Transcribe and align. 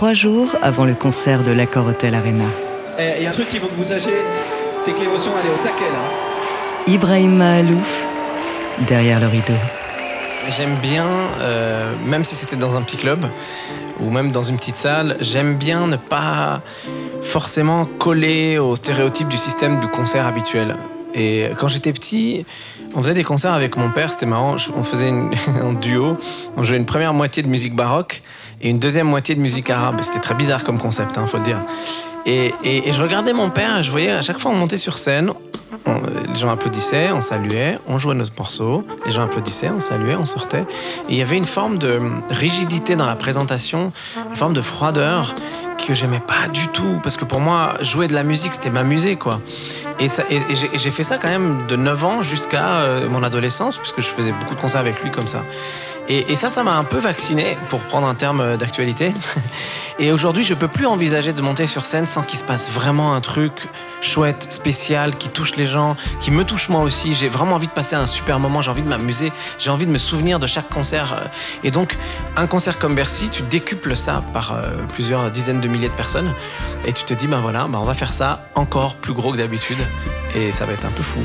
trois 0.00 0.14
jours 0.14 0.56
avant 0.62 0.86
le 0.86 0.94
concert 0.94 1.42
de 1.42 1.52
l'Accor 1.52 1.84
Hotel 1.84 2.14
Arena. 2.14 2.46
Et 2.98 3.16
il 3.18 3.22
y 3.22 3.26
a 3.26 3.28
un 3.28 3.32
truc 3.32 3.50
qu'il 3.50 3.60
faut 3.60 3.66
que 3.66 3.74
vous 3.74 3.84
sachiez, 3.84 4.22
c'est 4.80 4.94
que 4.94 5.00
l'émotion 5.00 5.30
elle 5.38 5.50
est 5.50 5.52
au 5.52 5.62
taquet 5.62 5.92
là. 5.92 6.90
Ibrahim 6.90 7.36
Mahalouf, 7.36 8.06
derrière 8.88 9.20
le 9.20 9.26
rideau. 9.26 9.52
J'aime 10.48 10.74
bien, 10.76 11.06
euh, 11.40 11.92
même 12.06 12.24
si 12.24 12.34
c'était 12.34 12.56
dans 12.56 12.76
un 12.76 12.80
petit 12.80 12.96
club 12.96 13.26
ou 14.00 14.08
même 14.08 14.32
dans 14.32 14.40
une 14.40 14.56
petite 14.56 14.76
salle, 14.76 15.18
j'aime 15.20 15.56
bien 15.56 15.86
ne 15.86 15.96
pas 15.96 16.62
forcément 17.20 17.84
coller 17.84 18.56
aux 18.56 18.76
stéréotypes 18.76 19.28
du 19.28 19.36
système 19.36 19.80
du 19.80 19.86
concert 19.88 20.24
habituel. 20.24 20.76
Et 21.12 21.48
quand 21.58 21.68
j'étais 21.68 21.92
petit, 21.92 22.46
on 22.94 23.02
faisait 23.02 23.12
des 23.12 23.24
concerts 23.24 23.52
avec 23.52 23.76
mon 23.76 23.90
père, 23.90 24.14
c'était 24.14 24.24
marrant. 24.24 24.56
On 24.74 24.82
faisait 24.82 25.10
une, 25.10 25.30
un 25.60 25.74
duo, 25.74 26.16
on 26.56 26.62
jouait 26.62 26.78
une 26.78 26.86
première 26.86 27.12
moitié 27.12 27.42
de 27.42 27.48
musique 27.48 27.74
baroque 27.76 28.22
et 28.60 28.70
une 28.70 28.78
deuxième 28.78 29.06
moitié 29.06 29.34
de 29.34 29.40
musique 29.40 29.70
arabe. 29.70 30.00
C'était 30.02 30.20
très 30.20 30.34
bizarre 30.34 30.64
comme 30.64 30.78
concept, 30.78 31.18
hein, 31.18 31.26
faut 31.26 31.38
le 31.38 31.44
dire. 31.44 31.58
Et, 32.26 32.52
je 32.92 33.02
regardais 33.02 33.32
mon 33.32 33.50
père 33.50 33.82
je 33.82 33.90
voyais 33.90 34.10
à 34.10 34.22
chaque 34.22 34.38
fois 34.38 34.50
on 34.50 34.56
montait 34.56 34.78
sur 34.78 34.98
scène, 34.98 35.32
les 36.32 36.38
gens 36.38 36.50
applaudissaient, 36.50 37.10
on 37.12 37.20
saluait, 37.20 37.78
on 37.88 37.98
jouait 37.98 38.14
nos 38.14 38.26
morceaux, 38.36 38.86
les 39.06 39.12
gens 39.12 39.22
applaudissaient, 39.22 39.70
on 39.70 39.80
saluait, 39.80 40.16
on 40.16 40.26
sortait. 40.26 40.64
Et 41.08 41.12
il 41.12 41.16
y 41.16 41.22
avait 41.22 41.38
une 41.38 41.44
forme 41.44 41.78
de 41.78 41.98
rigidité 42.28 42.94
dans 42.94 43.06
la 43.06 43.16
présentation, 43.16 43.90
une 44.28 44.36
forme 44.36 44.52
de 44.52 44.60
froideur 44.60 45.34
que 45.86 45.94
j'aimais 45.94 46.20
pas 46.20 46.48
du 46.52 46.68
tout 46.68 47.00
parce 47.02 47.16
que 47.16 47.24
pour 47.24 47.40
moi 47.40 47.74
jouer 47.80 48.06
de 48.06 48.12
la 48.12 48.22
musique 48.22 48.52
c'était 48.52 48.68
m'amuser 48.68 49.16
quoi 49.16 49.40
et, 49.98 50.06
et, 50.06 50.40
j'ai 50.74 50.90
fait 50.90 51.02
ça 51.02 51.16
quand 51.16 51.30
même 51.30 51.66
de 51.68 51.76
9 51.76 52.04
ans 52.04 52.22
jusqu'à 52.22 52.80
euh, 52.80 53.08
mon 53.08 53.22
adolescence 53.22 53.78
puisque 53.78 54.02
je 54.02 54.08
faisais 54.08 54.32
beaucoup 54.32 54.54
de 54.54 54.60
concerts 54.60 54.80
avec 54.80 55.02
lui 55.02 55.10
comme 55.10 55.26
ça 55.26 55.42
et, 56.12 56.34
ça, 56.34 56.50
ça 56.50 56.64
m'a 56.64 56.76
un 56.76 56.82
peu 56.82 56.98
vacciné, 56.98 57.56
pour 57.68 57.80
prendre 57.82 58.08
un 58.08 58.16
terme 58.16 58.56
d'actualité. 58.56 59.12
Et 60.00 60.10
aujourd'hui, 60.10 60.42
je 60.42 60.54
peux 60.54 60.66
plus 60.66 60.86
envisager 60.86 61.32
de 61.32 61.40
monter 61.40 61.68
sur 61.68 61.86
scène 61.86 62.06
sans 62.08 62.22
qu'il 62.22 62.38
se 62.38 62.42
passe 62.42 62.68
vraiment 62.70 63.14
un 63.14 63.20
truc 63.20 63.68
chouette, 64.00 64.50
spécial, 64.50 65.14
qui 65.16 65.28
touche 65.28 65.54
les 65.56 65.66
gens, 65.66 65.94
qui 66.20 66.32
me 66.32 66.44
touche 66.44 66.68
moi 66.68 66.80
aussi. 66.80 67.14
J'ai 67.14 67.28
vraiment 67.28 67.54
envie 67.54 67.68
de 67.68 67.72
passer 67.72 67.94
un 67.94 68.08
super 68.08 68.40
moment, 68.40 68.60
j'ai 68.60 68.72
envie 68.72 68.82
de 68.82 68.88
m'amuser, 68.88 69.30
j'ai 69.58 69.70
envie 69.70 69.86
de 69.86 69.92
me 69.92 69.98
souvenir 69.98 70.40
de 70.40 70.48
chaque 70.48 70.68
concert. 70.68 71.30
Et 71.62 71.70
donc, 71.70 71.96
un 72.36 72.48
concert 72.48 72.78
comme 72.78 72.94
Bercy, 72.94 73.30
tu 73.30 73.42
décuples 73.42 73.94
ça 73.94 74.24
par 74.32 74.52
euh, 74.52 74.70
plusieurs 74.92 75.30
dizaines 75.30 75.60
de 75.60 75.68
milliers 75.68 75.90
de 75.90 75.94
personnes. 75.94 76.32
Et 76.86 76.92
tu 76.92 77.04
te 77.04 77.14
dis, 77.14 77.28
ben 77.28 77.38
voilà, 77.38 77.68
ben 77.68 77.78
on 77.78 77.84
va 77.84 77.94
faire 77.94 78.12
ça 78.12 78.48
encore 78.56 78.96
plus 78.96 79.12
gros 79.12 79.30
que 79.30 79.36
d'habitude. 79.36 79.78
Et 80.34 80.50
ça 80.50 80.64
va 80.64 80.72
être 80.72 80.86
un 80.86 80.92
peu 80.92 81.02
fou. 81.02 81.20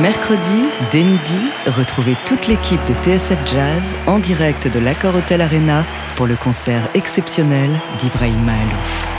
Mercredi, 0.00 0.62
dès 0.92 1.02
midi, 1.02 1.38
retrouvez 1.66 2.16
toute 2.26 2.48
l'équipe 2.48 2.84
de 2.86 2.92
TSF 3.02 3.38
Jazz 3.50 3.96
en 4.06 4.18
direct 4.18 4.68
de 4.68 4.78
l'Accor 4.78 5.14
Hotel 5.14 5.40
Arena 5.40 5.86
pour 6.16 6.26
le 6.26 6.36
concert 6.36 6.86
exceptionnel 6.92 7.70
d'Ibrahim 7.98 8.44
Mahalouf. 8.44 9.15